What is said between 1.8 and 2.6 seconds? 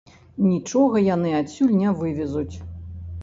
не вывезуць.